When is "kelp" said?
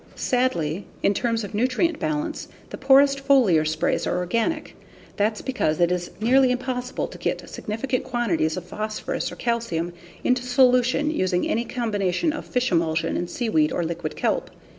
14.15-14.49